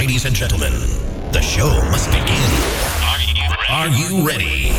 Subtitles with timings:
[0.00, 0.72] Ladies and gentlemen,
[1.30, 2.40] the show must begin.
[3.68, 4.72] Are you ready?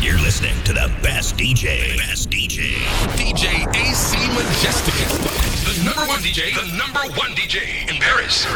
[0.00, 1.98] You're listening to the best DJ.
[1.98, 2.72] Best DJ.
[3.20, 4.94] DJ AC Majestic.
[5.68, 6.54] The number one DJ.
[6.54, 8.46] The number one DJ in Paris.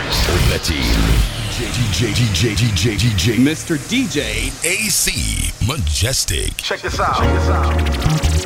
[1.59, 3.77] DJ, DJ, DJ, DJ, Mr.
[3.77, 6.57] DJ AC Majestic.
[6.57, 7.19] Check this out.
[7.19, 8.38] Check this out.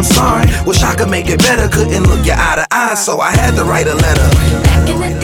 [0.00, 1.68] I'm sorry, wish I could make it better.
[1.68, 5.19] Couldn't look you eye to eye, so I had to write a letter.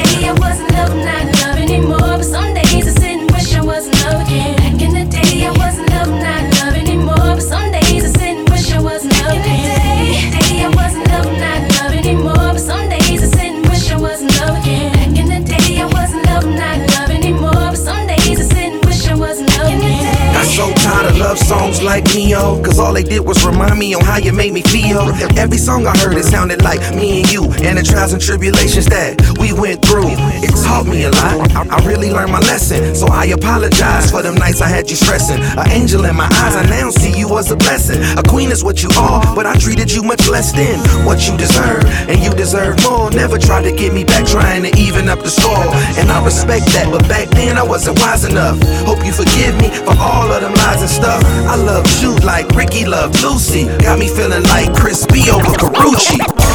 [21.86, 25.00] Like Neo, cause all they did was remind me on how you made me feel.
[25.38, 28.86] Every song I heard, it sounded like me and you, and the trials and tribulations
[28.86, 30.10] that we went through.
[30.42, 31.54] It taught me a lot.
[31.54, 35.38] I, really learned my lesson, so I apologize for them nights I had you stressing.
[35.38, 38.02] An angel in my eyes, I now see you as a blessing.
[38.18, 41.36] A queen is what you are, but I treated you much less than what you
[41.36, 43.10] deserve, and you deserve more.
[43.12, 45.70] Never tried to get me back, trying to even up the score,
[46.00, 48.58] and I respect that, but back then I wasn't wise enough.
[48.82, 51.22] Hope you forgive me for all of them lies and stuff.
[51.46, 53.66] I love you like Ricky loved Lucy.
[53.78, 56.45] Got me feeling like Crispy over Carucci.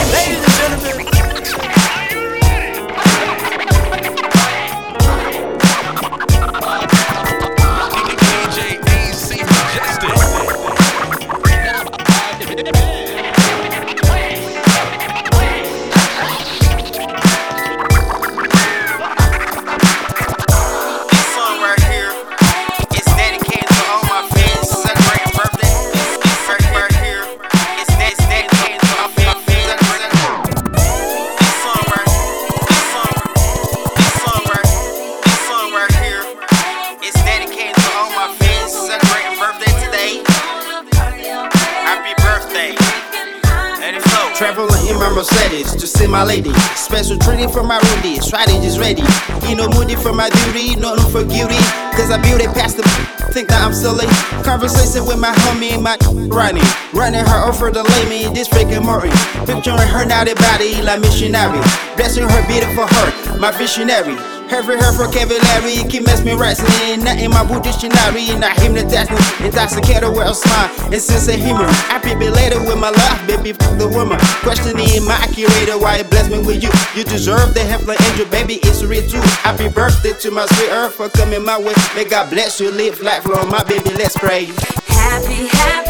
[50.01, 50.75] For my duty.
[50.75, 51.61] Nothing for guilty.
[51.93, 52.83] Cause I built it past the
[53.31, 54.05] think that I'm silly.
[54.43, 55.97] Conversation with my homie, my
[56.27, 56.63] running.
[56.93, 58.33] Running her over lay me.
[58.33, 59.11] This freaking Martin.
[59.45, 61.61] Picturing her naughty body like missionary.
[61.95, 63.39] Blessing her beautiful heart.
[63.39, 64.40] My visionary.
[64.51, 67.03] Every her vocabulary, keep mesmerizing.
[67.03, 69.15] Not in my boot dictionary, not hypnotizing.
[69.45, 71.71] Intoxicated with a smile and sense of humor.
[71.87, 74.19] Happy belated with my love, baby, fuck the woman.
[74.43, 76.69] Questioning my curator, why you bless me with you?
[76.95, 79.21] You deserve the heavenly angel, baby, it's real too.
[79.39, 81.73] Happy birthday to my sweet earth for coming my way.
[81.95, 84.45] May God bless you, live life long, my baby, let's pray.
[84.85, 85.80] Happy, happy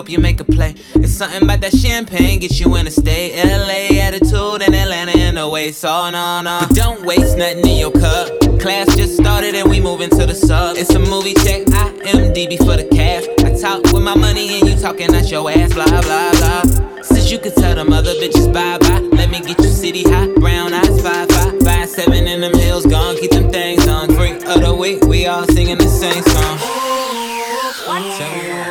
[0.00, 0.74] hope you make a play.
[0.94, 3.36] It's something about that champagne, get you in a state.
[3.36, 6.60] LA attitude and Atlanta in a way, so no, no.
[6.62, 8.28] But don't waste nothing in your cup.
[8.60, 10.78] Class just started and we moving to the sub.
[10.78, 12.32] It's a movie check, I am
[12.64, 13.24] for the cash.
[13.44, 16.62] I talk with my money and you talking at your ass, blah, blah, blah.
[17.02, 20.34] Since you could tell them other bitches bye bye, let me get you city hot,
[20.36, 24.08] brown eyes, five, five, five, seven in them hills, gone, keep them things on.
[24.14, 25.44] free of the week, we all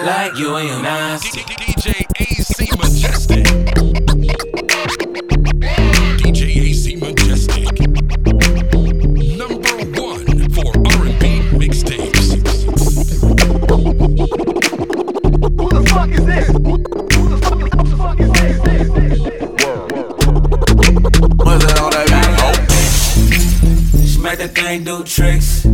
[0.05, 1.39] like you and your master.
[1.39, 3.45] DJ AC Majestic.
[6.17, 7.79] DJ AC Majestic.
[9.37, 11.23] Number one for R&B
[11.57, 12.27] mixtapes.
[15.57, 16.47] Who the fuck is this?
[16.47, 16.77] Who
[17.27, 18.57] the fuck, who the fuck is this?
[23.97, 24.13] this.
[24.15, 25.68] Smack that thing, do tricks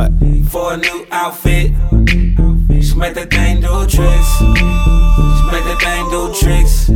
[0.00, 0.12] what?
[0.50, 1.72] For a new outfit.
[2.82, 4.30] She make that thing do tricks.
[4.38, 6.86] She make that thing do tricks.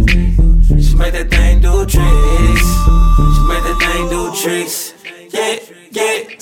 [0.89, 2.69] She make that thing do tricks.
[3.35, 4.94] She make that thing do tricks.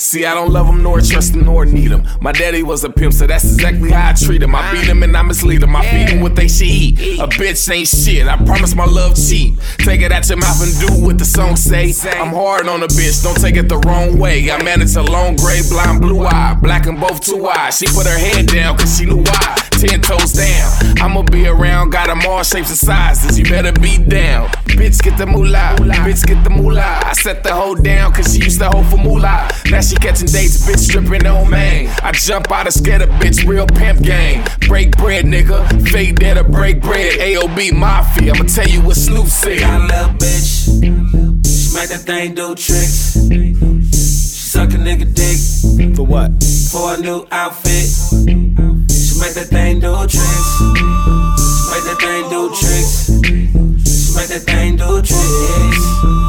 [0.02, 2.04] See, I don't love him nor trust him nor need him.
[2.20, 4.52] My daddy was a pimp, so that's exactly how I treat him.
[4.52, 5.76] I beat him and I mislead him.
[5.76, 6.98] I feed him what they should eat.
[7.20, 8.26] A bitch ain't shit.
[8.26, 9.54] I promise my love cheap.
[9.78, 11.94] Take it out your mouth and do what the song say.
[12.18, 14.50] I'm hard on a bitch, don't take it the wrong way.
[14.50, 16.58] I manage a long gray, blind, blue eye.
[16.60, 17.78] Black and both two eyes.
[17.78, 19.56] She put her head down cause she knew why.
[19.70, 20.98] Ten toes down.
[21.00, 23.38] I'ma be around, got them all shapes and sizes.
[23.38, 24.48] You better be down.
[24.66, 25.76] Bitch, get the moolah.
[25.78, 27.02] Bitch, get the moolah.
[27.04, 29.48] I set the hoe down cause she used to hold for moolah.
[29.70, 31.94] Now she catching dates, bitch stripping on man.
[32.02, 34.46] I jump out of scared a bitch, real pimp gang.
[34.68, 35.58] Break bread, nigga.
[35.88, 37.18] Fake there to break bread.
[37.18, 38.32] AOB Mafia.
[38.32, 39.60] I'ma tell you what Snoop said.
[39.60, 40.80] Got a little bitch.
[40.82, 43.18] She make that thing do tricks.
[43.28, 43.54] She
[43.92, 45.96] suck a nigga dick.
[45.96, 46.30] For what?
[46.70, 47.88] For a new outfit.
[48.22, 50.48] She make that thing do tricks.
[50.58, 53.06] She make that thing do tricks.
[53.28, 55.82] She make that thing do tricks.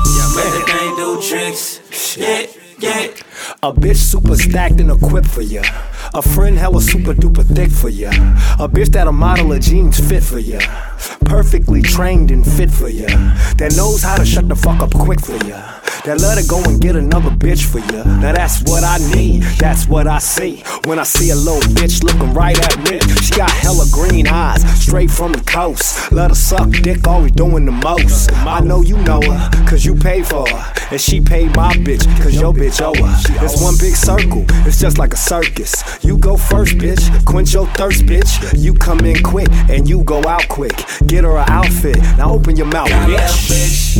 [0.09, 2.17] She make that thing do tricks.
[2.17, 2.45] Yeah,
[2.79, 3.22] yeah.
[3.63, 5.61] A bitch super stacked and equipped for ya.
[6.15, 8.09] A friend hella super duper thick for ya.
[8.59, 10.59] A bitch that a model of jeans fit for ya.
[11.25, 13.07] Perfectly trained and fit for ya.
[13.57, 15.79] That knows how to shut the fuck up quick for ya.
[16.05, 18.03] That let her go and get another bitch for ya.
[18.03, 19.41] Now that's what I need.
[19.57, 20.63] That's what I see.
[20.85, 22.99] When I see a little bitch looking right at me.
[23.23, 26.11] She got hella green eyes, straight from the coast.
[26.11, 28.31] Let her suck dick, always doing the most.
[28.33, 30.73] I know you know her, cause you pay for her.
[30.91, 33.43] And she paid my bitch, cause your bitch owe her.
[33.43, 36.02] It's one big circle, it's just like a circus.
[36.03, 38.59] You go first, bitch, quench your thirst, bitch.
[38.59, 40.75] You come in quick and you go out quick.
[41.07, 43.47] Get her an outfit, now open your mouth, Got bitch.
[43.47, 43.93] bitch.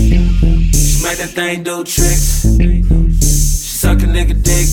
[0.75, 2.45] She make that thing do tricks.
[2.57, 2.83] She
[3.23, 4.67] suck a nigga dick.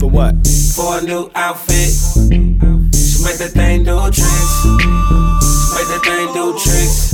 [0.00, 0.34] For what?
[0.74, 1.90] For a new outfit.
[1.90, 4.62] She make that thing do tricks.
[4.62, 4.68] She
[5.74, 7.10] make that thing do tricks.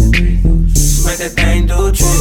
[0.77, 2.14] She make that thing do tricks.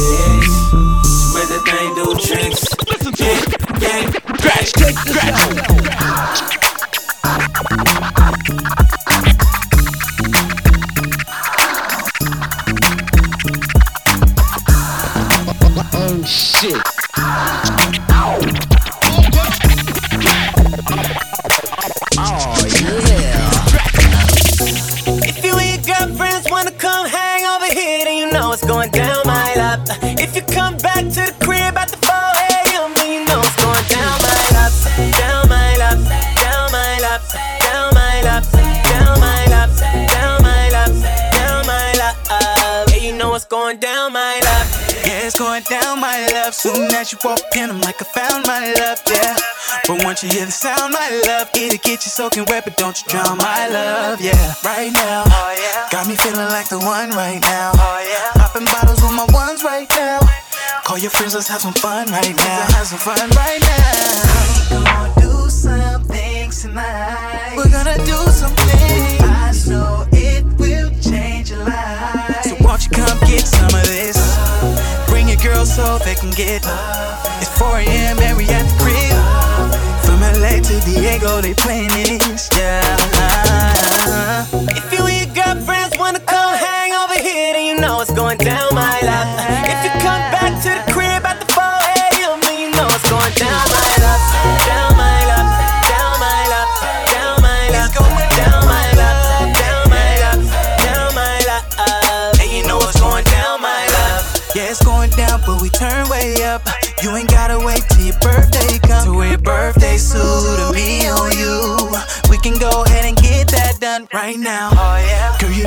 [46.64, 49.36] Soon as you walk in, I'm like, I found my love, yeah.
[49.86, 52.96] But once you hear the sound, my love, it'll get you soaking wet, but don't
[52.96, 54.54] you drown, my love, yeah.
[54.64, 55.92] Right now, oh, yeah.
[55.92, 57.72] got me feeling like the one right now.
[57.76, 58.40] Oh, yeah.
[58.40, 60.20] Popping bottles with my ones right now.
[60.88, 62.64] Call your friends, let's have some fun right now.
[62.72, 64.24] Let's Have some fun right now.
[64.72, 67.56] We're gonna do some things tonight.
[67.58, 69.20] We're gonna do some things.
[69.20, 72.40] I know it will change your life.
[72.40, 74.13] So won't you come get some of this?
[75.54, 76.66] Girls so they can get.
[77.40, 78.18] It's 4 a.m.
[78.18, 79.14] and we at the crib.
[80.04, 82.82] From LA to Diego, they playing this, yeah.
[84.68, 88.38] If you and your girlfriends wanna come hang over here, then you know it's going
[88.38, 89.26] down my lap.
[89.70, 93.08] If you come back to the crib at the 4 a.m., then you know it's
[93.08, 94.20] going down my lap.
[94.66, 94.93] Down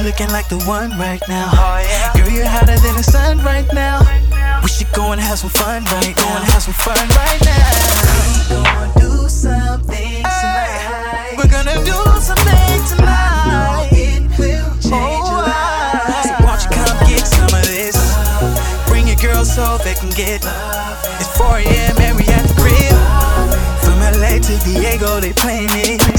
[0.08, 1.52] looking like the one right now.
[1.52, 2.16] Oh yeah.
[2.16, 4.00] Girl, you're hotter than the sun right now.
[4.64, 6.24] We should go and have some fun right now.
[6.24, 7.68] Go and have some fun right now.
[8.48, 11.36] We gonna do something tonight.
[11.36, 13.92] We're gonna do something tonight.
[13.92, 16.24] It will change your life.
[16.24, 18.00] So won't you come get some of this?
[18.88, 20.40] Bring your girls so they can get.
[21.20, 22.00] It's 4 a.m.
[22.00, 22.96] and we at the crib.
[23.84, 26.17] From LA to Diego, they playing this.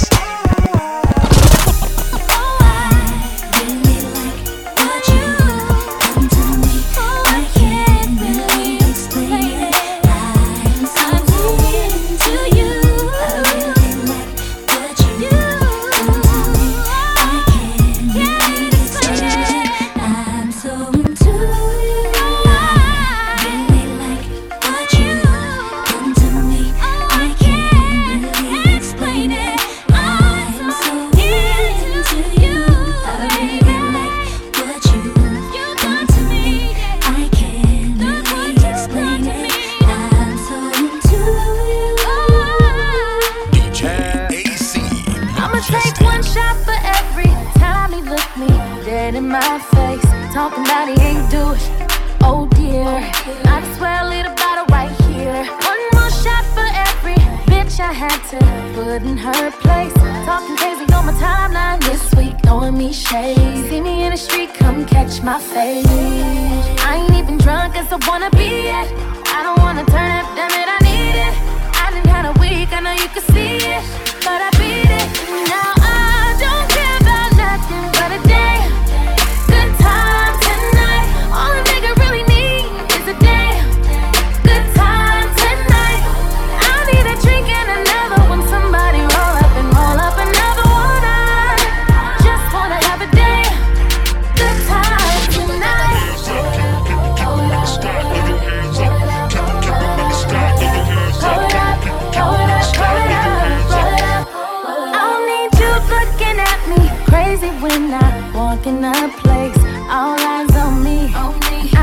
[107.49, 109.59] it when I walk in a place.
[109.97, 111.11] All eyes on me.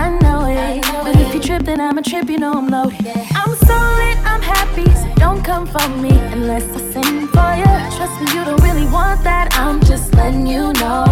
[0.03, 0.83] I know it.
[1.03, 2.29] But if you trip, then I'm a trip.
[2.29, 3.05] You know I'm loaded.
[3.41, 4.89] I'm so lit, I'm happy.
[5.01, 7.73] So don't come for me unless I sing for you.
[7.95, 9.47] Trust me, you don't really want that.
[9.53, 11.04] I'm just letting you know.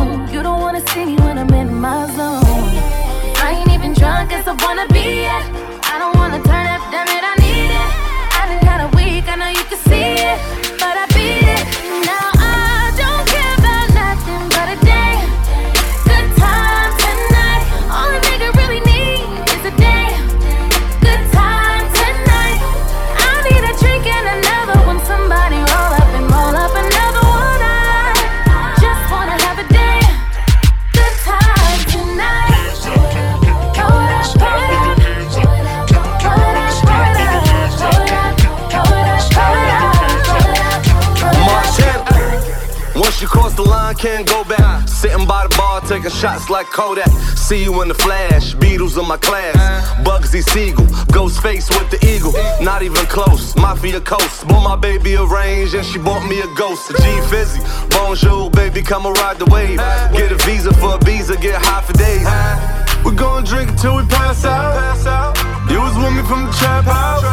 [44.04, 44.86] can't go back.
[44.86, 47.08] Sitting by the bar, taking shots like Kodak.
[47.40, 49.56] See you in the flash, Beatles in my class.
[50.04, 52.34] Bugsy Siegel, ghost face with the eagle.
[52.62, 54.46] Not even close, Mafia Coast.
[54.46, 56.92] Bought my baby a range and she bought me a ghost.
[56.92, 57.62] A G Fizzy,
[57.92, 59.78] bonjour, baby, come and ride the wave.
[60.12, 62.28] Get a visa for a visa, get high for days.
[63.06, 64.76] We gon' gonna drink until we pass out.
[64.76, 65.38] pass out.
[65.72, 67.24] You was with me from the trap house.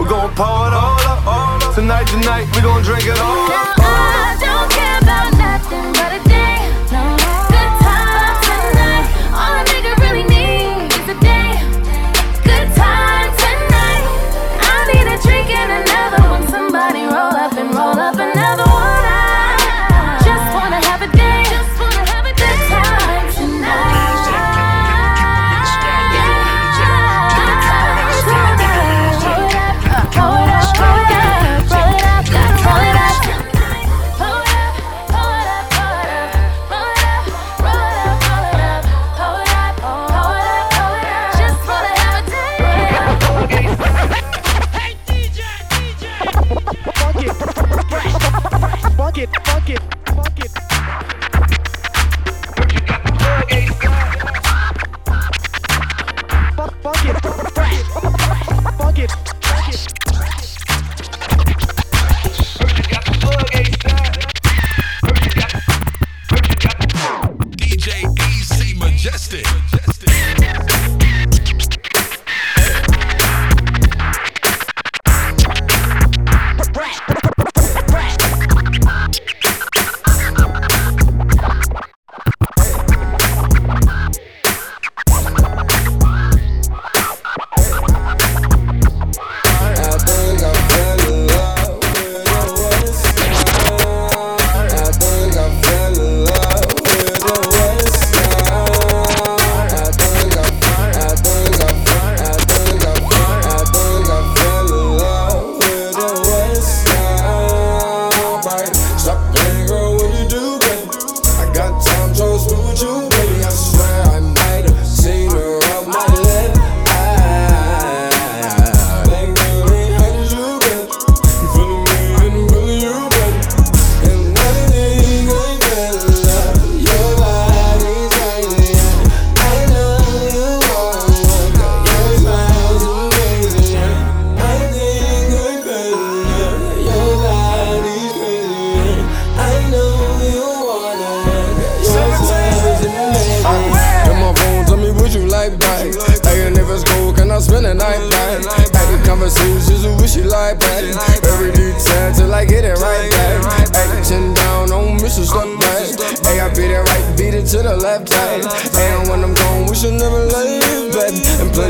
[0.00, 1.74] We gon' gonna pour it all up.
[1.74, 3.78] Tonight, tonight, we gon' gonna drink it all up.
[3.78, 5.63] I don't care about nothing.
[5.74, 6.23] But it.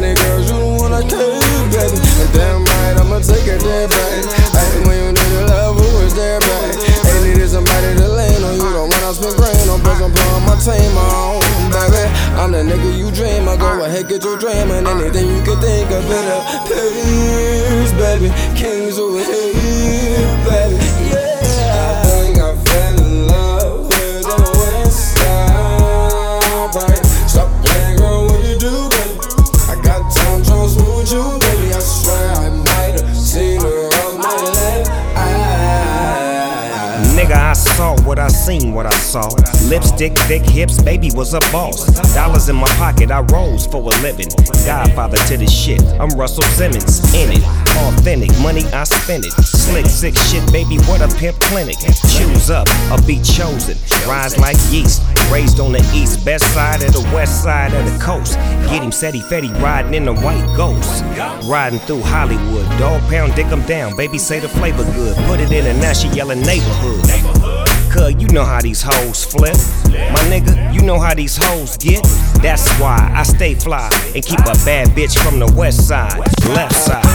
[0.05, 1.41] Plenty girls, you one I came,
[1.73, 1.97] baby.
[1.97, 4.29] And damn right, I'ma take it there, baby.
[4.53, 6.77] Hey, when you need a love, who is there, baby?
[7.09, 8.53] Ain't needed somebody to lean on.
[8.53, 11.41] You don't want to spend grain on, but I'm pulling my team on,
[11.73, 12.05] baby.
[12.37, 13.49] I'm the nigga you dream.
[13.49, 16.41] I go ahead, get your dream, and anything you can think of, better.
[16.69, 18.29] Please, baby.
[18.53, 21.04] Kings over here, baby.
[37.77, 39.29] Saw what I seen, what I saw.
[39.69, 41.87] Lipstick, thick hips, baby was a boss.
[42.15, 44.29] Dollars in my pocket, I rose for a living.
[44.65, 47.45] Godfather to this shit, I'm Russell Simmons in it.
[47.87, 49.33] Authentic, money I spend it.
[49.33, 51.77] Slick, sick shit, baby, what a pimp clinic.
[52.15, 53.77] Choose up, or be chosen.
[54.07, 57.99] Rise like yeast, raised on the east, best side of the west side of the
[57.99, 58.35] coast.
[58.71, 61.03] Get him, he fetty, riding in the white ghost.
[61.49, 63.97] Riding through Hollywood, dog pound, dick 'em down.
[63.97, 67.44] Baby say the flavor good, put it in and now she yelling neighborhood.
[67.95, 69.55] Cuz you know how these hoes flip.
[69.87, 72.03] My nigga, you know how these hoes get.
[72.43, 76.75] That's why I stay fly and keep a bad bitch from the west side, left
[76.75, 77.14] side.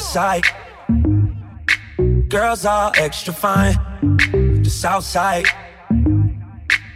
[0.00, 0.44] West side.
[2.28, 3.74] Girls all extra fine.
[4.62, 5.46] The south side.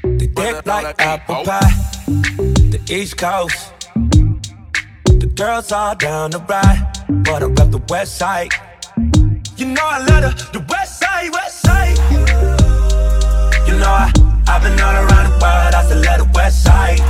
[0.03, 1.75] They dick like apple pie.
[2.73, 3.73] The east coast.
[5.05, 6.81] The girls all down the ride.
[7.25, 8.53] But I rep the west side.
[9.57, 11.97] You know I love the, the west side, west side.
[13.69, 14.11] You know I,
[14.49, 15.75] I've been all around the world.
[15.79, 17.01] I still love the west side.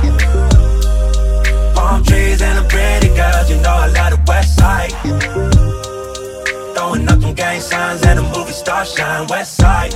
[1.75, 3.49] Palm trees and the pretty girls.
[3.49, 5.44] You know I love the west side.
[8.65, 9.93] Star shine west side.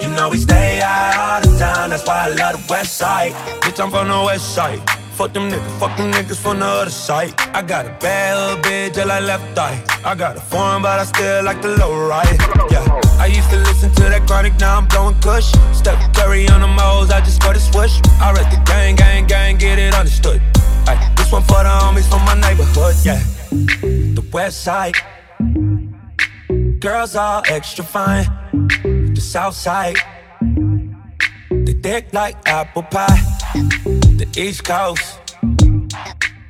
[0.00, 3.32] You know we stay high all the time, that's why I love the west side.
[3.60, 4.80] Bitch, I'm from the west side.
[5.12, 7.34] Fuck them niggas, fuck them niggas from the other side.
[7.52, 9.84] I got a bad little bitch, like left eye.
[10.02, 12.38] I got a foreign, but I still like the low right.
[12.70, 12.88] Yeah,
[13.20, 15.52] I used to listen to that chronic, now I'm blowing kush.
[15.76, 18.00] Steph Curry on the moles, I just scored a swoosh.
[18.18, 20.40] I read the gang, gang, gang, get it understood.
[20.88, 23.20] Ay, this one for the homies from my neighborhood, yeah.
[23.50, 24.96] The west side.
[26.84, 28.26] Girls all extra fine.
[29.14, 29.96] The south side.
[31.50, 33.22] They thick like apple pie.
[34.18, 35.18] The east coast.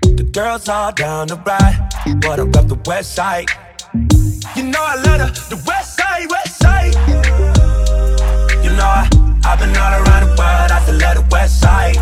[0.02, 1.88] The girls all down the ride.
[2.20, 3.48] But I rep the west side.
[4.56, 6.94] You know I love the, the west side, west side.
[8.64, 9.08] You know I,
[9.44, 10.70] I've been all around the world.
[10.72, 11.94] I still love the west side.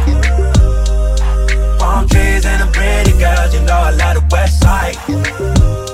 [1.79, 3.53] Palm trees and the pretty girls.
[3.53, 5.92] You know I love the west side.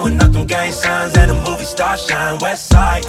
[0.00, 3.04] Throwing up them gang signs and the movie star shine west side.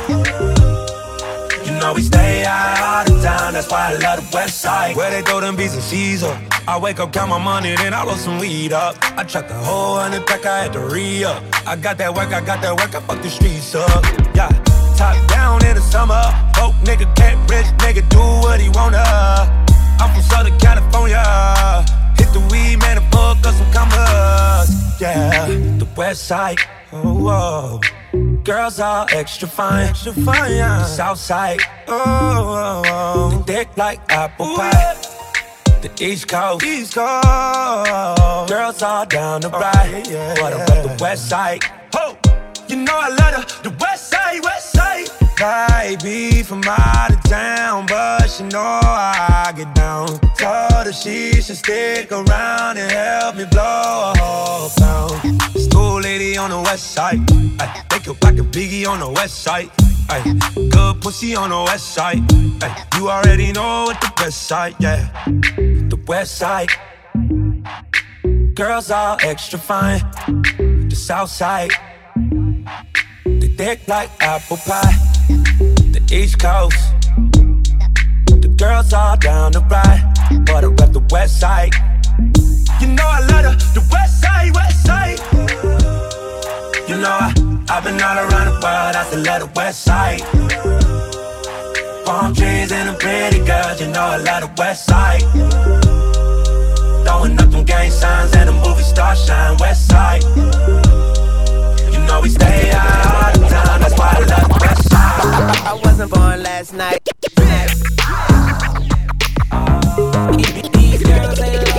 [1.66, 4.98] You know we stay all the time, that's why I love the west side.
[4.98, 6.38] Where they throw them B's and C's up.
[6.68, 8.98] I wake up, count my money, then I roll some weed up.
[9.18, 11.42] I track the whole hundred pack, I had to re up.
[11.66, 14.04] I got that work, I got that work, I fuck the streets up.
[14.36, 14.50] Yeah,
[14.98, 16.22] top down in the summer.
[16.56, 19.00] Broke nigga can't rich nigga do what he wanna.
[19.98, 21.24] I'm from Southern California.
[22.18, 25.00] Hit the weed, man, and fuck up some commas.
[25.00, 26.60] Yeah, the west side.
[26.94, 27.80] Oh, whoa.
[28.44, 29.88] Girls all extra fine.
[29.88, 30.80] Extra fine, yeah.
[30.80, 31.62] The south side.
[31.88, 33.44] Oh, oh, oh.
[33.48, 34.96] Thick like apple pie.
[35.82, 36.66] The east coast.
[36.66, 38.50] East coast.
[38.50, 40.08] Girls all down the oh, ride.
[40.10, 41.64] Yeah, but I rep the west side.
[41.96, 42.18] Ho!
[42.68, 45.08] You know I love the, the west side, west side.
[45.38, 50.20] Baby from out of town, but she know I get down.
[50.38, 55.42] Told her she should stick around and help me blow a whole pound.
[55.56, 55.91] School
[56.42, 57.20] on the west side.
[57.60, 59.70] Ay, they could pack a biggie on the west side.
[60.10, 60.22] Ay,
[60.72, 62.20] good pussy on the west side.
[62.64, 65.02] Ay, you already know what the best side, yeah.
[65.94, 66.70] The west side.
[68.56, 70.02] Girls all extra fine.
[70.90, 71.72] The south side.
[73.26, 74.96] They thick like apple pie.
[75.96, 76.82] The east coast.
[78.46, 80.04] The girls all down the ride.
[80.48, 81.76] But I rep the west side.
[82.82, 85.41] You know I love the, the west side, west side.
[86.88, 87.34] You know I,
[87.70, 90.22] I've been all around the world, I still love the west side.
[92.06, 95.22] Palm trees and a pretty girl, you know I love the west side.
[97.06, 100.24] Throwing up them gang signs and the movie star shine, west side.
[101.94, 105.68] You know we stay out all the time, that's why I love the west side.
[105.68, 107.00] I, wasn't born last night,
[107.40, 107.72] night.
[110.74, 111.71] These girls ain't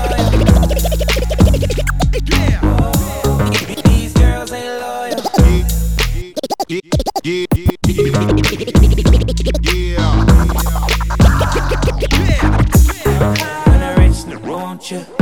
[14.91, 15.22] you.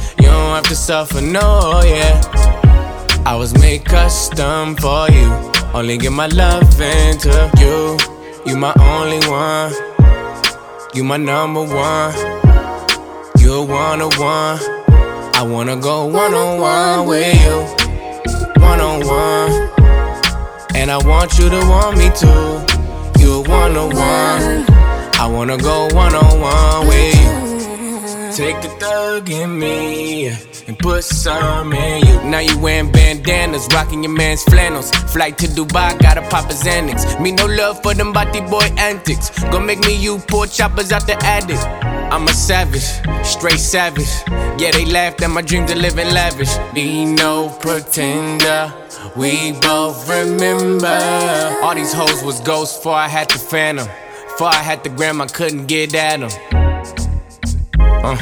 [0.31, 2.21] don't have to suffer, no, yeah.
[3.25, 5.29] I was made custom for you.
[5.73, 7.97] Only give my love into you.
[8.45, 9.71] You my only one.
[10.93, 12.13] You my number one.
[13.39, 14.57] You're one on one.
[15.39, 17.57] I wanna go one on one with you.
[18.61, 19.51] One on one.
[20.75, 23.21] And I want you to want me too.
[23.21, 24.65] You're one on one.
[25.23, 27.40] I wanna go one on one with you.
[28.35, 30.27] Take the thug in me
[30.67, 32.23] and put some in you.
[32.23, 34.89] Now you wearing bandanas, rocking your man's flannels.
[35.11, 37.21] Flight to Dubai, gotta pop a Xanax.
[37.21, 39.29] Me no love for them body boy antics.
[39.51, 41.57] Gonna make me you poor choppers out the attic.
[42.11, 42.87] I'm a savage,
[43.25, 44.09] straight savage.
[44.57, 46.55] Yeah, they laughed at my dream to live in lavish.
[46.73, 48.73] Be no pretender.
[49.17, 50.87] We both remember.
[51.63, 53.87] All these hoes was ghosts before I had the phantom.
[54.23, 56.60] Before I had the gram, I couldn't get at them.
[58.03, 58.17] Uh.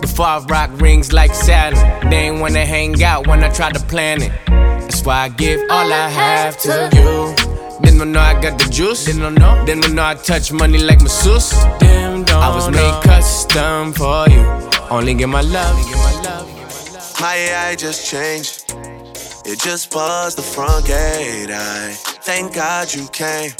[0.00, 3.80] Before I rock rings like Saturn, they ain't wanna hang out when I try to
[3.80, 4.32] plan it.
[4.46, 7.34] That's why I give all I have to you.
[7.82, 9.06] Then don't know I got the juice.
[9.06, 9.64] Then don't know.
[9.64, 11.50] Then don't know I touch money like masseuse.
[11.80, 14.42] Damn, don't I was made custom for you.
[14.90, 15.76] Only get my love.
[17.20, 18.74] My AI just changed.
[19.44, 21.50] It just buzzed the front gate.
[21.50, 23.50] I thank God you came.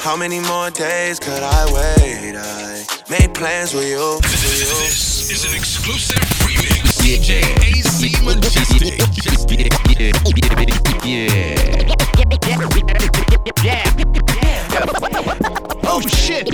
[0.00, 2.36] How many more days could I wait?
[2.36, 4.18] I made plans with you.
[4.22, 6.98] This is an exclusive remix.
[7.00, 9.00] DJ AC Majestic.
[15.88, 16.48] Oh shit!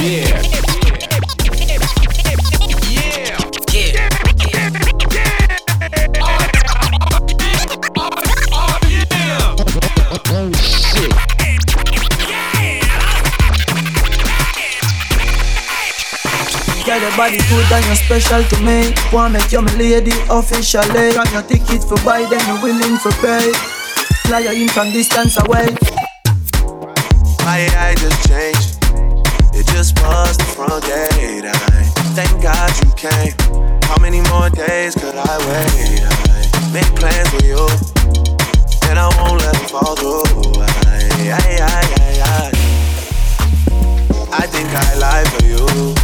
[0.00, 0.42] Yeah.
[0.50, 1.43] Yeah.
[17.16, 18.92] Body good and you're special to me.
[19.12, 21.14] Wanna make you my lady officially.
[21.14, 23.52] Got your ticket for buy, then you're willing to pay.
[24.26, 25.68] Fly in from distance away.
[27.44, 28.78] My AI just changed.
[29.54, 31.44] It just buzzed the front gate.
[31.44, 31.52] I
[32.16, 33.34] thank God you came.
[33.84, 36.02] How many more days could I wait?
[36.02, 37.68] I make plans with you,
[38.88, 40.62] and I won't let them fall through.
[40.62, 40.66] I,
[41.30, 42.64] I, I, I, I.
[44.32, 46.03] I think I lie for you.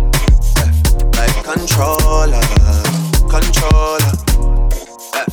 [1.17, 2.41] like controller,
[3.29, 4.13] controller.
[5.13, 5.25] Yeah.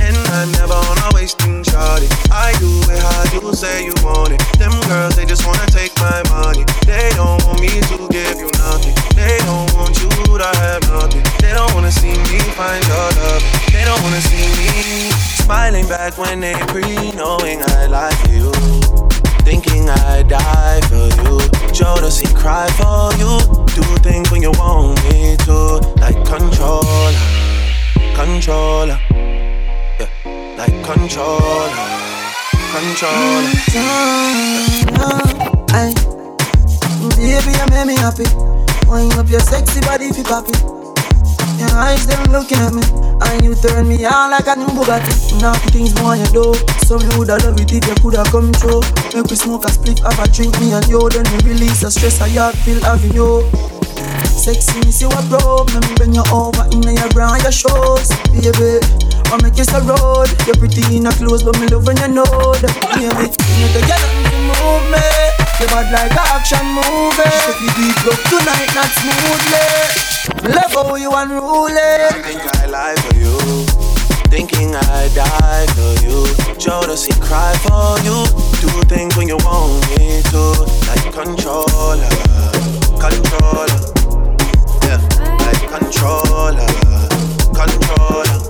[0.00, 2.08] And I'm never on a wasting shawty.
[2.30, 4.40] I do it how you say you want it.
[4.58, 6.64] Them girls, they just wanna take my money.
[6.86, 8.94] They don't want me to give you nothing.
[9.16, 11.22] They don't want you to have nothing.
[11.40, 13.42] They don't wanna see me find your love.
[13.72, 15.10] They don't wanna see me
[15.44, 19.03] smiling back when they pre knowing I for you.
[19.44, 21.38] Thinking I die for you.
[21.76, 23.38] Jodeci cry for you.
[23.74, 25.80] Do things when you want me to.
[26.00, 27.12] Like controller,
[28.14, 28.98] controller.
[30.00, 30.08] Yeah,
[30.56, 31.86] like controller,
[32.72, 33.52] controller.
[35.76, 35.92] Ay,
[37.16, 38.24] baby, you make me happy.
[38.88, 40.62] Wind up your sexy body if you pop it.
[41.58, 42.82] Your eyes them looking at me,
[43.20, 45.40] and you turn me on like a new Bugatti.
[45.40, 46.54] Now things more you do,
[46.86, 48.82] so me woulda love it if you coulda come true.
[49.14, 51.90] Make we smoke a split, have a drink, me and you, then we release the
[51.90, 53.46] stress I have feel having you.
[54.26, 58.82] Sexy, me see what problem, bring you over in your brown your shows, baby.
[59.32, 62.08] I make you so road, you're pretty in a clothes, but me love when you
[62.08, 62.26] know
[62.60, 63.32] that, baby.
[63.56, 65.06] You the girl to move me.
[65.60, 67.24] You bad like a action movie.
[67.48, 70.13] If you deep love tonight, not smoothly.
[70.24, 71.76] Love how you unruly.
[71.76, 73.36] I think I lie for you.
[74.32, 76.24] Thinking I die for you.
[76.56, 78.24] Jodeci cry for you.
[78.60, 80.64] Do things when you want me to.
[80.88, 82.08] Like controller,
[82.96, 83.80] controller.
[84.88, 85.00] Yeah,
[85.44, 86.68] like controller,
[87.52, 88.40] controller.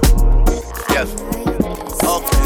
[0.94, 1.06] Yeah.
[2.04, 2.44] Okay.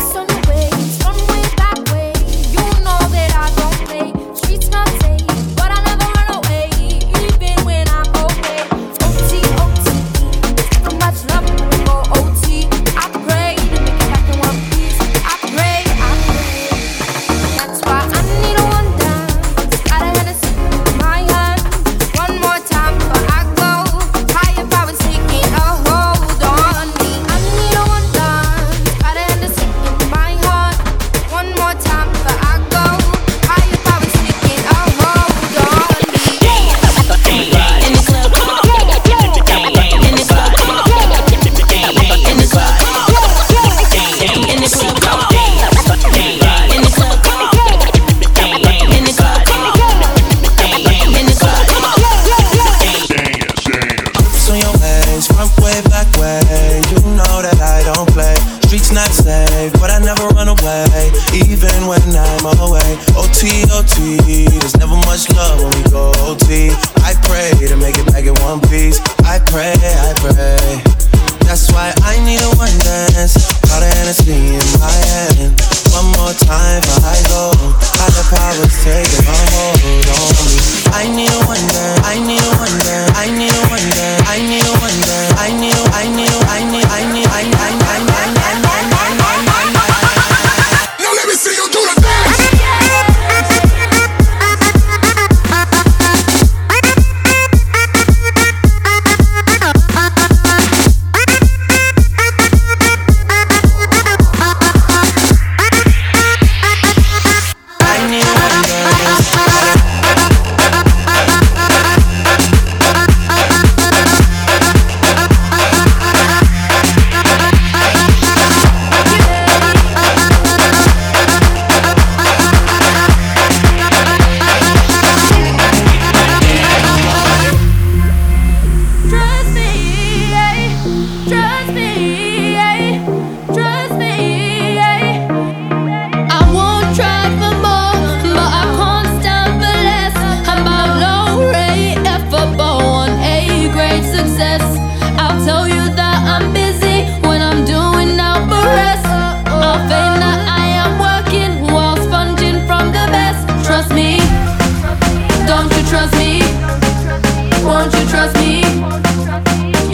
[157.79, 158.57] Won't you trust me?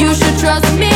[0.00, 0.93] You should trust me,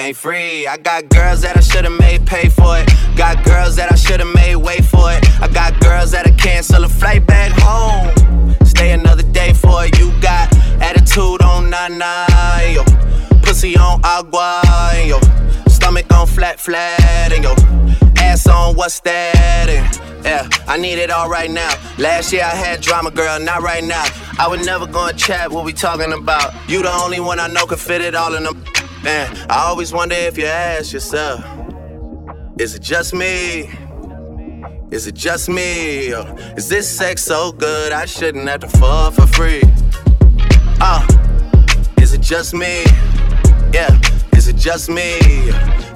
[0.00, 0.66] ain't free.
[0.66, 2.88] I got girls that I should've made pay for it.
[3.16, 5.22] Got girls that I should've made wait for it.
[5.40, 8.54] I got girls that I cancel a flight back home.
[8.64, 9.98] Stay another day for it.
[9.98, 12.26] You got attitude on nana,
[12.72, 12.84] yo.
[13.42, 14.62] Pussy on agua,
[15.04, 15.18] yo.
[15.68, 17.54] Stomach on flat, flat, and yo.
[18.16, 19.68] Ass on what's that?
[19.68, 21.72] And yeah, I need it all right now.
[21.98, 24.04] Last year I had drama, girl, not right now.
[24.38, 26.54] I would never go and chat what we talking about.
[26.68, 28.64] You the only one I know can fit it all in them.
[29.02, 31.44] Man, I always wonder if you ask yourself,
[32.58, 33.68] is it just me?
[34.92, 36.12] Is it just me?
[36.56, 39.62] Is this sex so good I shouldn't have to fall for free?
[40.80, 41.04] Uh,
[42.00, 42.84] is it just me?
[43.74, 43.98] Yeah,
[44.36, 45.18] is it just me?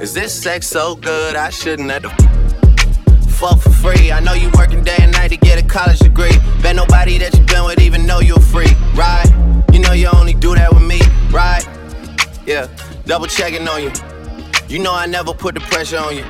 [0.00, 2.10] Is this sex so good I shouldn't have to
[3.28, 4.10] fuck for free?
[4.10, 6.36] I know you working day and night to get a college degree.
[6.60, 9.26] Bet nobody that you've been with even know you're free, right?
[9.72, 11.00] You know you only do that with me,
[11.30, 11.64] right?
[12.46, 12.68] Yeah,
[13.06, 13.92] double checking on you.
[14.68, 16.24] You know I never put the pressure on you.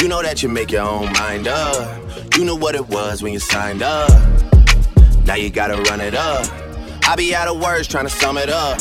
[0.00, 2.00] You know that you make your own mind up.
[2.36, 4.10] You knew what it was when you signed up.
[5.26, 6.46] Now you gotta run it up.
[7.06, 8.78] I be out of words trying to sum it up.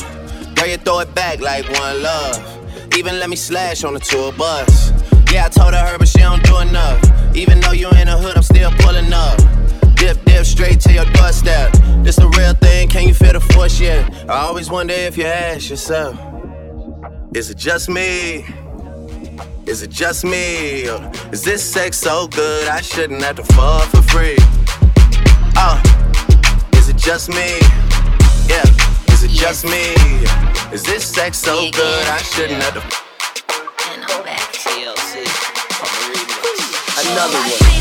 [0.55, 2.95] Girl, you throw it back like one love.
[2.97, 4.91] Even let me slash on the tour bus.
[5.31, 7.01] Yeah, I told her, but she don't do enough.
[7.35, 9.37] Even though you in the hood, I'm still pulling up.
[9.95, 11.73] Dip, dip, straight to your doorstep.
[12.03, 14.29] This the real thing, can you feel the force yet?
[14.29, 16.15] I always wonder if you ask yourself,
[17.35, 18.45] is it just me?
[19.65, 20.87] Is it just me?
[20.87, 24.37] Or is this sex so good I shouldn't have to fuck for free?
[25.55, 25.81] Uh,
[26.75, 27.59] is it just me?
[28.47, 28.63] Yeah,
[29.13, 29.95] is it just me?
[30.71, 33.03] Is this sex so good I shouldn't have to?
[36.99, 37.72] Another one.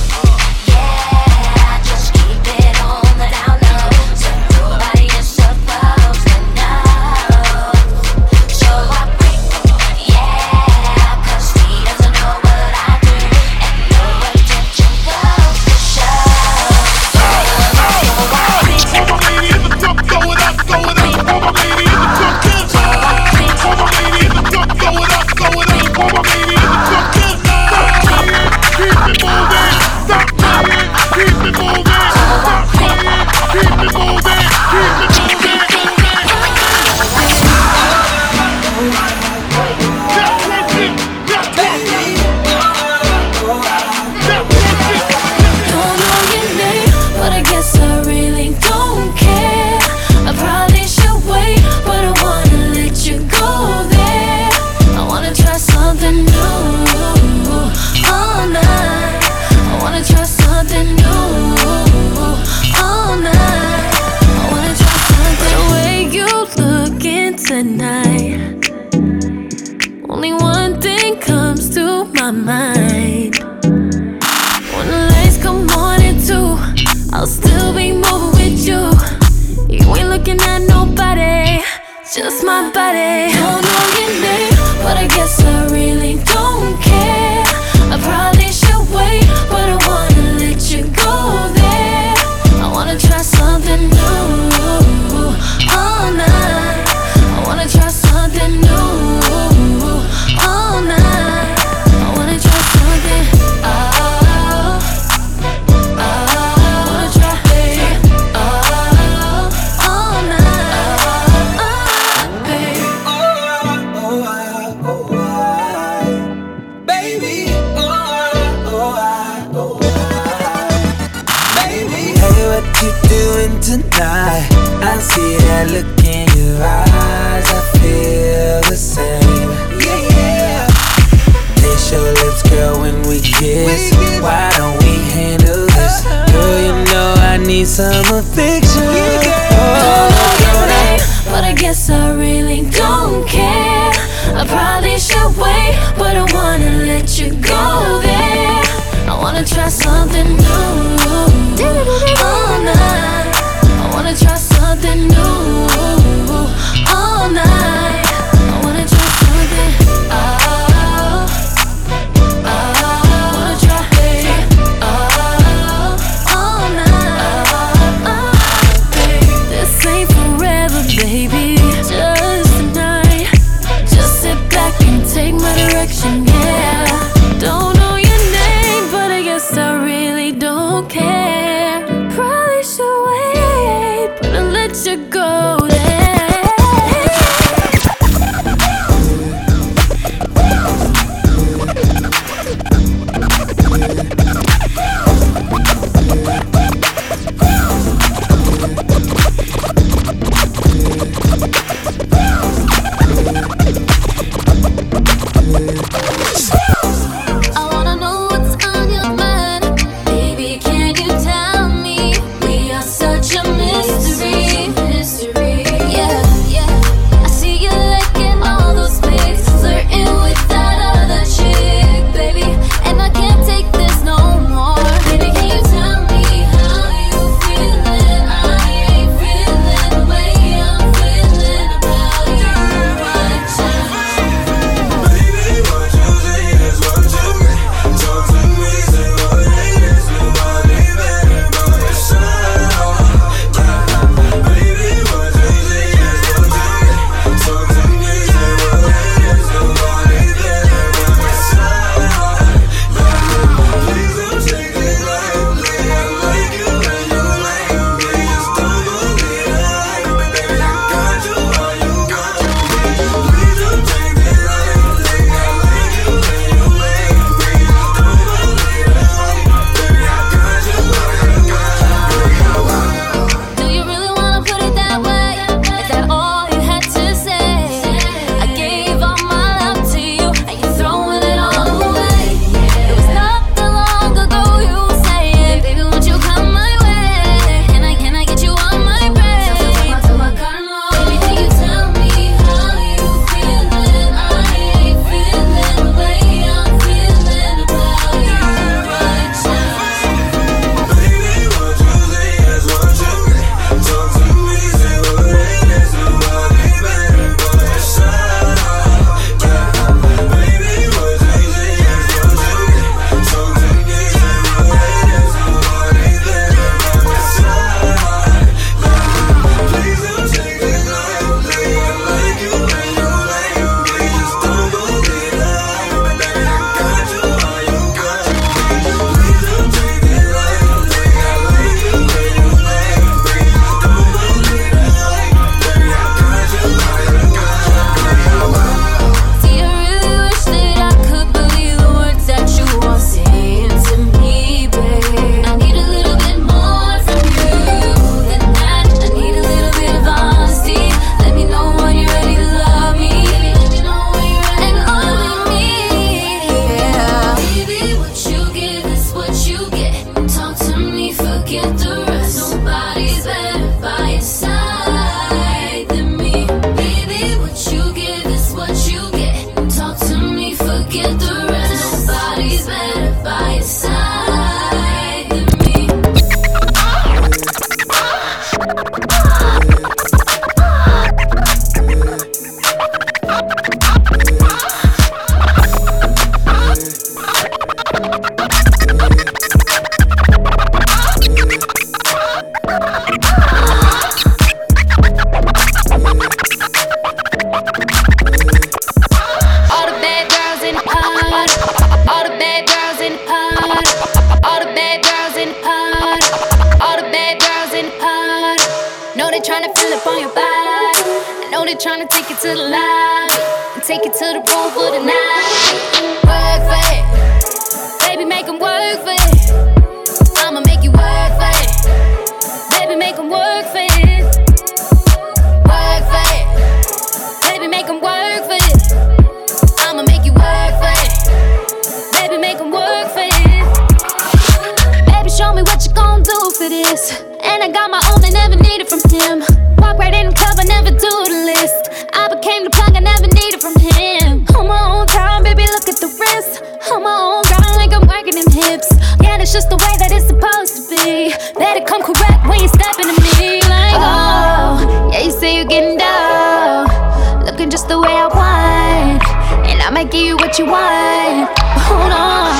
[461.92, 462.52] Hold on.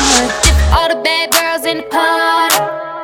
[0.45, 2.57] Dip All the bad girls in the party.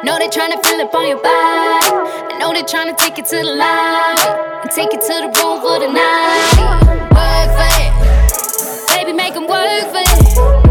[0.04, 1.88] Know they tryna fill up on your body.
[2.30, 4.22] I know they tryna take it to the lobby.
[4.62, 6.56] And take it to the room for the night.
[7.16, 7.90] Work for it.
[8.94, 10.02] Baby, make 'em work for
[10.64, 10.67] it.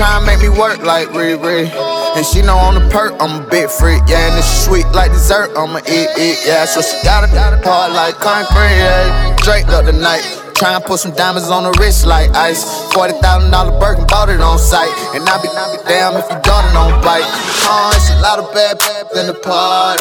[0.00, 1.68] Tryna make me work like Riri.
[2.16, 4.32] And she know on the perk, I'm a big freak, yeah.
[4.32, 6.64] And it's sweet like dessert, I'ma eat it, yeah.
[6.64, 9.36] So she got it hard like concrete, yeah.
[9.44, 10.24] Drake up the night.
[10.56, 12.64] Tryna put some diamonds on the wrist like ice.
[12.96, 14.88] Forty thousand dollar Birkin, bought it on site.
[15.12, 17.28] And I be, I be damn if you daughter don't bite.
[17.68, 20.00] Oh, it's a lot of bad babes in the party.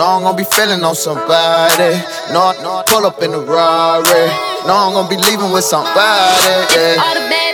[0.00, 1.92] No, I'm gonna be feeling on somebody.
[2.32, 4.32] No, no, pull up in the Rari.
[4.64, 5.92] No, I'm gonna be leaving with somebody.
[6.72, 7.45] Yeah.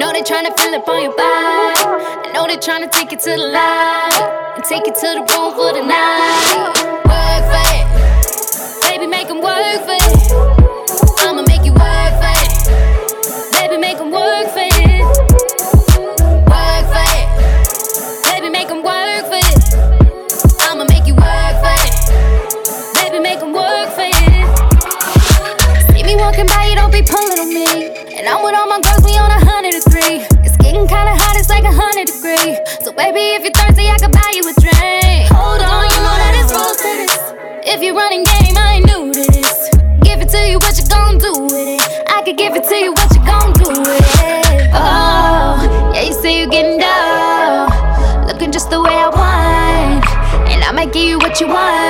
[0.00, 1.76] Know they tryna fill up on your body.
[2.24, 5.52] I know they tryna take it to the light and take it to the room
[5.52, 6.56] for the night.
[7.04, 7.84] Work for it,
[8.80, 10.32] baby, make 'em work for it.
[11.20, 12.48] I'ma make you work for it,
[13.52, 15.04] baby, make 'em work for it.
[16.48, 17.26] Work for it,
[18.24, 18.48] baby,
[18.80, 19.60] work for it.
[20.64, 21.92] I'ma make you work for it,
[22.96, 23.18] baby,
[23.52, 24.48] work for it.
[25.92, 27.68] See me walking by, you don't be pulling on me.
[28.16, 29.89] And I'm with all my girls, we on a hundred
[30.90, 32.58] kinda hot, it's like a hundred degree.
[32.82, 35.30] So baby, if you're thirsty, I could buy you a drink.
[35.30, 37.14] Hold on, you know that it's rules to this.
[37.62, 39.70] If you're running game, I ain't new to this.
[40.02, 41.82] Give it to you, what you gon' do with it?
[42.10, 44.70] I could give it to you, what you gon' do with it?
[44.74, 47.70] Oh, yeah, you say you're getting down.
[48.26, 50.04] Looking just the way I want.
[50.50, 51.89] And I might give you what you want.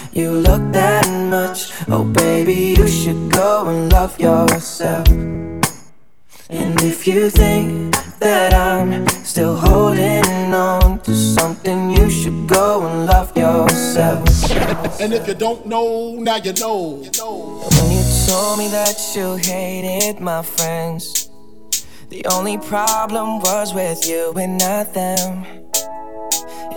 [0.13, 5.07] you look that much, oh baby, you should go and love yourself.
[6.49, 13.05] And if you think that I'm still holding on to something, you should go and
[13.05, 14.27] love yourself.
[14.99, 16.97] And if you don't know, now you know.
[16.97, 21.29] When you told me that you hated my friends,
[22.09, 25.45] the only problem was with you and not them.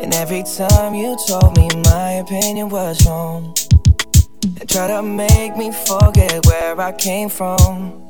[0.03, 3.55] And every time you told me my opinion was wrong,
[4.43, 8.03] and try to make me forget where I came from.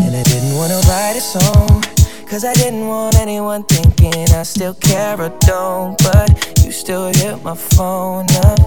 [0.00, 1.82] And I didn't wanna write a song.
[2.28, 5.96] Cause I didn't want anyone thinking I still care or don't.
[6.02, 8.58] But you still hit my phone up.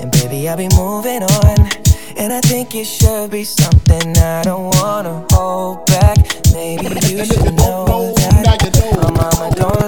[0.00, 1.58] And baby, I'll be moving on.
[2.16, 6.18] And I think it should be something I don't wanna hold back.
[6.52, 9.87] Maybe you should know that my mama don't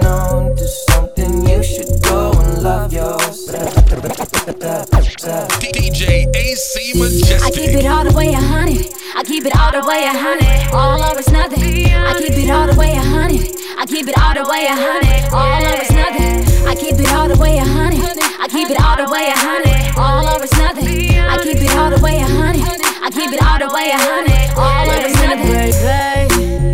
[1.71, 3.71] should go and love yourself.
[5.63, 7.41] DJ AC Majestic.
[7.41, 8.91] I keep it all the way a hundred.
[9.15, 10.73] I keep it all the way a hundred.
[10.73, 11.63] All or it's nothing.
[11.63, 13.47] I keep it all the way a hundred.
[13.77, 15.31] I keep it all the way a hundred.
[15.31, 16.43] All or it's nothing.
[16.67, 18.19] I keep it all the way a hundred.
[18.43, 19.95] I keep it all the way a hundred.
[19.97, 21.19] All or it's nothing.
[21.19, 22.67] I keep it all the way a hundred.
[22.99, 24.43] I keep it all the way a hundred.
[24.59, 26.70] All or it's nothing.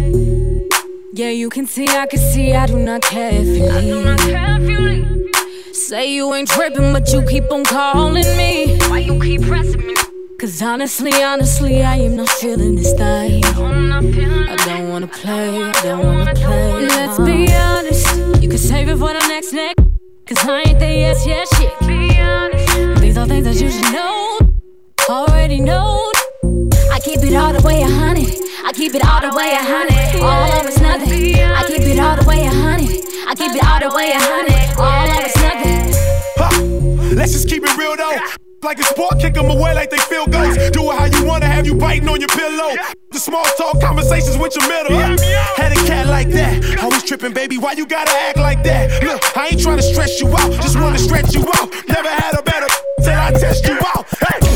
[1.18, 5.76] Yeah, you can see, I can see, I do not care if you leave.
[5.76, 8.78] Say you ain't tripping, but you keep on calling me.
[8.82, 9.95] Why you keep pressing me?
[10.38, 13.43] Cause honestly, honestly, I am not feeling this thing.
[13.43, 16.88] I don't wanna play, I don't wanna play.
[16.88, 17.80] Let's be uh-huh.
[17.80, 19.76] honest, you can save it for the next neck.
[20.28, 22.99] Cause I ain't there yes, yes, shit.
[23.01, 24.39] These are things that you should know,
[25.09, 26.11] already know.
[26.91, 28.47] I keep it all the way a hundred.
[28.68, 29.95] I keep it all the way a hundred.
[30.20, 31.39] All or it's nothing.
[31.39, 32.99] I keep it all the way a hundred.
[33.24, 34.59] I keep it all the way a hundred.
[34.76, 37.15] All or it's nothing.
[37.15, 38.20] Let's just keep it real though.
[38.63, 40.57] Like a sport, kick them away like they feel goals.
[40.72, 42.76] Do it how you wanna, have you biting on your pillow.
[43.11, 44.99] The small talk conversations with your middle.
[45.55, 46.84] Had a cat like that.
[46.84, 47.57] I was tripping, baby.
[47.57, 49.01] Why you gotta act like that?
[49.01, 51.72] Look, I ain't trying to stress you out, just wanna stretch you out.
[51.88, 52.68] Never had a better
[52.99, 54.05] till I test you out.
[54.20, 54.47] Hey.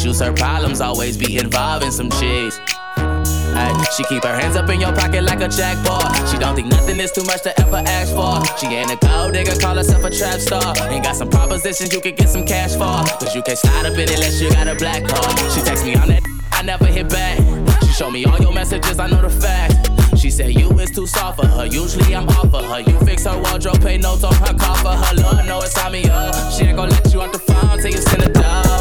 [0.00, 0.20] Issues?
[0.20, 2.58] Her problems always be involving some cheese.
[2.96, 6.28] Ay, she keep her hands up in your pocket like a jackpot.
[6.28, 8.40] She don't think nothing is too much to ever ask for.
[8.58, 10.74] She ain't a gold digger, call herself a trap star.
[10.88, 13.04] Ain't got some propositions you can get some cash for.
[13.18, 15.38] Cause you can't slide up in it unless you got a black card.
[15.52, 16.22] She text me on that,
[16.52, 17.38] I never hit back.
[17.82, 19.76] She show me all your messages, I know the facts.
[20.20, 21.66] She said you is too soft for her.
[21.66, 22.80] Usually I'm off for her.
[22.80, 25.14] You fix her wardrobe, pay notes on her car for her.
[25.16, 26.34] Lord, know it's on me up.
[26.52, 28.79] She ain't gon' let you off the phone till you send a dough.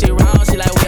[0.00, 0.44] She wrong.
[0.46, 0.79] She like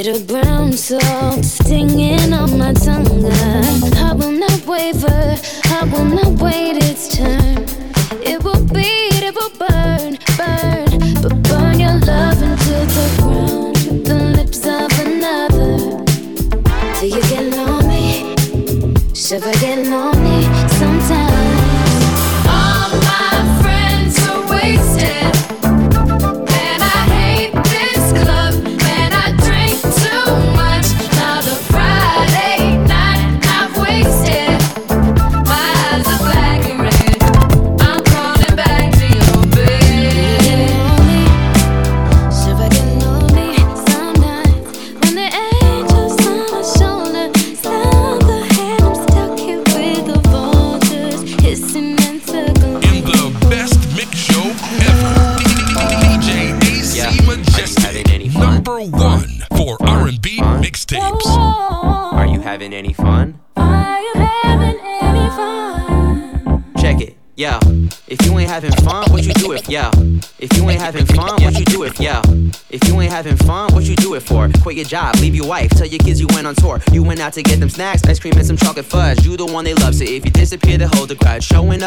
[0.00, 1.29] Bitter brown salt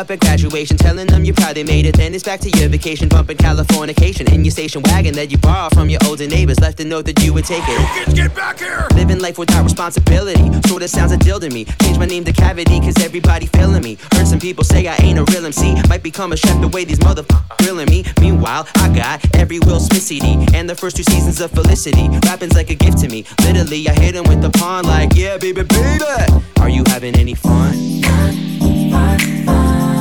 [0.03, 1.95] up at graduation, telling them you're proud they made it.
[1.95, 5.73] Then it's back to your vacation, bumping Californication in your station wagon that you borrowed
[5.73, 6.59] from your older neighbors.
[6.59, 7.79] Left a note that you would take it.
[7.79, 8.85] You kids get back here!
[8.95, 10.43] Living life without responsibility.
[10.67, 11.63] Sorta sounds a deal to me.
[11.83, 13.97] Change my name to Cavity, cause everybody feeling me.
[14.11, 15.75] Heard some people say I ain't a real MC.
[15.87, 18.03] Might become a chef the way these motherfuckers grilling me.
[18.19, 22.09] Meanwhile, I got every Will Smith CD and the first two seasons of Felicity.
[22.25, 23.25] Rapping's like a gift to me.
[23.45, 26.03] Literally, I hit him with the pawn, like, yeah, baby, baby.
[26.59, 27.73] Are you having any fun?
[29.45, 29.92] Are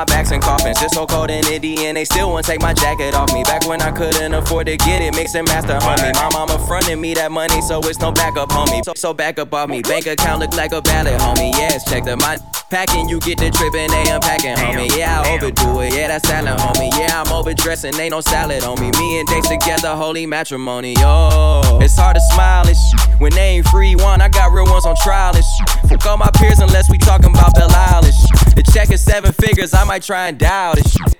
[0.00, 0.80] my backs and coffins.
[0.80, 3.42] Just so cold in Indy and they still won't take my jacket off me.
[3.42, 6.14] Back when I couldn't afford to get it, mix and master, homie.
[6.14, 8.82] My mama fronted me that money, so it's no backup, homie.
[8.84, 9.82] So, so back up off me.
[9.82, 11.52] Bank account look like a ballot, homie.
[11.52, 12.38] Yes, check the my
[12.70, 14.96] packing, you get the trip and they unpacking, homie.
[14.96, 15.92] Yeah, I overdo it.
[15.92, 16.90] Yeah, that's salad, homie.
[16.98, 18.90] Yeah, I'm overdressing, ain't no salad on me.
[18.98, 20.94] Me and Dates together, holy matrimony.
[20.94, 23.20] Yo, it's hard to smile and shit.
[23.20, 25.90] When they ain't free one, I got real ones on trial and shit.
[25.90, 28.54] Fuck all my peers unless we talking about Belle Eilish.
[28.54, 31.16] The check is seven figures, I might try and dial this shit.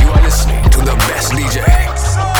[0.00, 1.62] You are listening to the best DJ.
[1.62, 2.31] DJ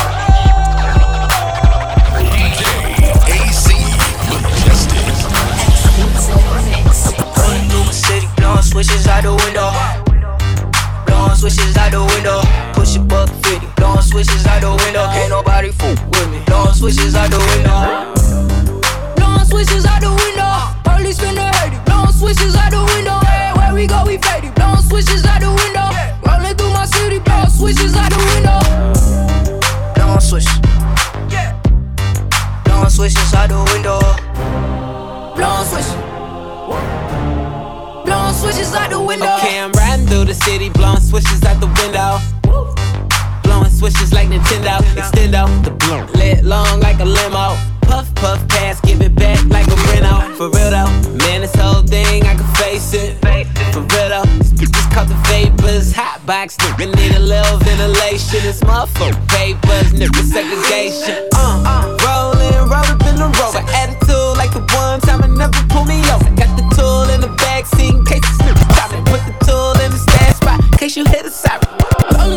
[8.63, 9.71] blowing switches out the window.
[11.07, 12.41] Blowing switches out the window.
[12.75, 15.07] Push a buck 50, blowing switches out the window.
[15.11, 16.39] Can't nobody fool with me.
[16.47, 18.15] Blowing switches out the window.
[19.17, 20.53] Blowing switches out the window.
[20.85, 21.85] Police finna hate it.
[21.85, 23.19] Blowing switches out the window.
[23.27, 24.55] Everywhere we go, we faded.
[24.55, 25.91] Blowing switches out the window.
[26.23, 28.63] Rolling through my city, blowing switches out the window.
[29.95, 30.59] Blowing switches.
[32.65, 33.99] Blowing switches out the window.
[35.35, 36.13] Blowing switches.
[38.43, 39.37] Switches out the window.
[39.39, 42.19] Okay, I'm riding through the city, blowing switches out the window.
[43.45, 46.05] Blowing switches like Nintendo, extendo the blow.
[46.19, 47.55] Lit long like a limo.
[47.83, 50.35] Puff, puff, pass, give it back like a Renault.
[50.35, 50.91] For real though,
[51.23, 53.15] man, this whole thing, I can face it.
[53.73, 54.27] For real though,
[54.59, 55.93] just cut the vapors.
[55.93, 58.43] Hot box, nigga, need a little ventilation.
[58.43, 61.29] It's motherfucker papers, nigga, segregation.
[61.33, 64.02] Uh, rolling, roll up in the rover
[65.37, 66.17] never pull Punio.
[66.23, 69.73] I got the tool in the backseat in case it's time to put the tool
[69.85, 70.61] in the stash spot.
[70.65, 72.32] In case you hit a siren.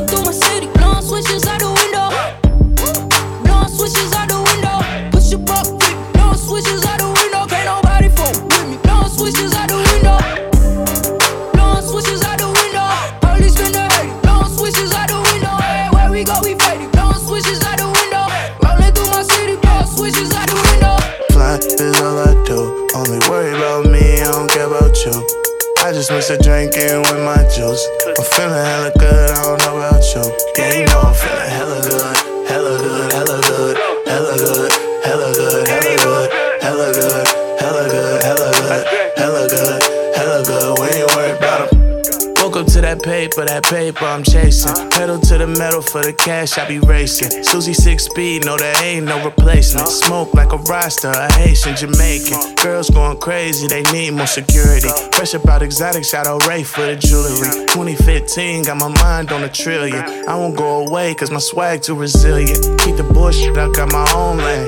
[45.95, 47.41] For the cash, I be racing.
[47.41, 49.87] Susie six speed, no, there ain't no replacement.
[49.87, 52.55] Smoke like a roster, a Haitian, Jamaican.
[52.55, 54.89] Girls going crazy, they need more security.
[55.13, 57.47] Fresh about exotic, shout out Ray for the jewelry.
[57.71, 60.03] 2015, got my mind on a trillion.
[60.27, 62.59] I won't go away, cause my swag too resilient.
[62.81, 64.67] Keep the bullshit, I got my own lane.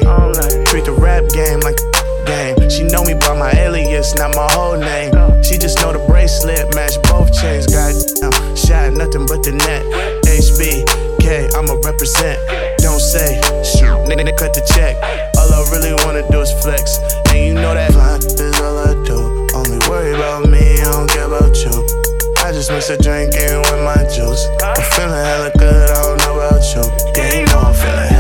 [0.68, 2.70] Treat the rap game like a game.
[2.70, 5.12] She know me by my alias, not my whole name.
[5.44, 7.68] She just know the bracelet match both chains.
[7.68, 10.08] Goddamn, shot nothing but the net.
[11.28, 12.40] I'ma represent.
[12.80, 13.36] Don't say
[14.08, 14.96] nigga, cut the check.
[15.36, 17.00] All I really wanna do is flex,
[17.30, 19.48] and you know that fine is all I do.
[19.54, 21.76] Only worry about me, I don't care about you.
[22.40, 24.48] I just mix a drink in with my juice.
[24.64, 26.84] I'm feeling hella good, I don't know about you.
[27.16, 28.17] Yeah, you know I'm feeling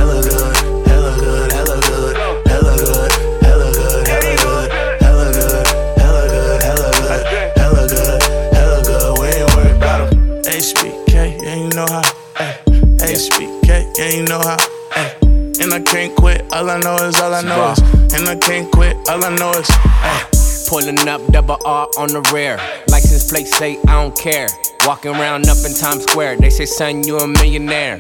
[16.68, 17.80] all I know is all I know is.
[18.14, 19.70] And I can't quit, all I know is.
[19.70, 20.28] Ay.
[20.68, 22.60] Pulling up double R on the rear.
[22.90, 24.48] License plate say I don't care.
[24.86, 26.38] Walking around up in Times Square.
[26.38, 27.96] They say, son, you a millionaire.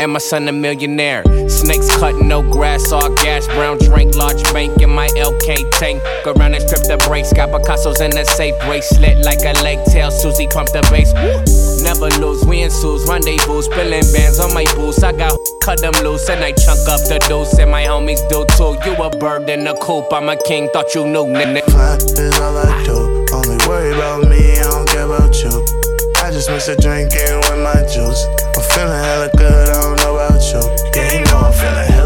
[0.00, 1.22] And my son a millionaire.
[1.48, 6.02] Snakes cutting no grass, all gas, brown drink, large bank in my LK tank.
[6.24, 9.78] Go around and strip the brakes, got Picasso's in the safe bracelet like a leg
[9.86, 10.10] tail.
[10.10, 11.12] Susie pump the bass.
[11.82, 15.02] Never lose, we in Sue's rendezvous, spilling bands on my boots.
[15.02, 18.40] I got cut them loose and I chunk up the deuce, and my homies do
[18.56, 18.80] too.
[18.88, 21.60] You a bird in a coop, I'm a king, thought you knew, nigga.
[21.68, 23.26] Fine is all I do.
[23.36, 25.52] Only worry about me, I don't care about you.
[26.24, 28.24] I just miss a drink in with my juice.
[28.56, 30.64] I'm feeling hella good, I don't know about you.
[30.96, 31.97] Yeah, you know I'm feeling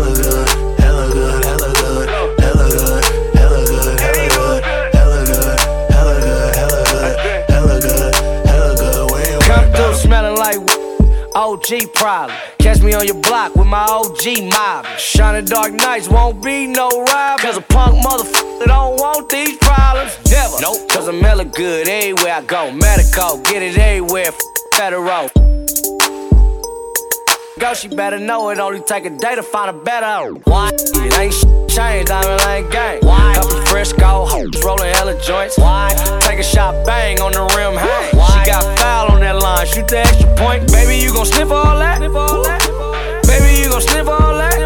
[11.62, 12.36] OG problem.
[12.58, 14.86] Catch me on your block with my OG mob.
[14.98, 17.38] Shining dark nights won't be no ride.
[17.40, 20.18] Cause a punk motherfucker don't want these problems.
[20.30, 20.60] Never.
[20.60, 20.88] Nope.
[20.88, 22.72] Cause I'm hella good everywhere I go.
[22.72, 24.32] Medical, get it everywhere.
[24.74, 25.30] Federal.
[27.62, 28.58] Go, she better know it.
[28.58, 30.34] Only take a day to find a better.
[30.50, 30.70] Why?
[30.74, 32.98] It ain't sh- changed, I'm in lane gang.
[33.06, 33.34] Why?
[33.36, 35.56] Couple Frisco hoes, rolling hella joints.
[35.58, 35.94] Why?
[36.22, 38.10] Take a shot, bang on the rim, hang.
[38.10, 40.72] She got foul on that line, shoot the extra point.
[40.72, 42.00] Baby, you gon' sniff all that?
[43.28, 44.58] Baby, you gon' sniff all that?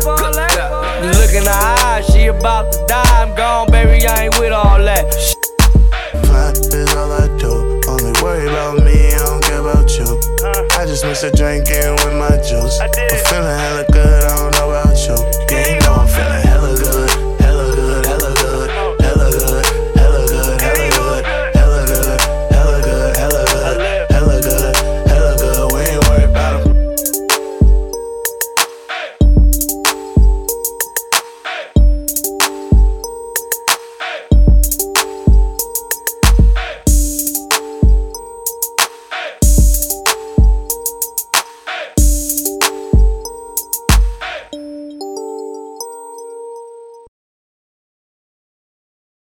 [1.05, 3.23] You look in her eyes, she about to die.
[3.23, 5.05] I'm gone, baby, I ain't with all that.
[6.25, 7.26] Fine is all I
[10.87, 12.79] I just mix a drink in with my juice.
[12.79, 14.46] I'm feeling hella good, I don't know about you.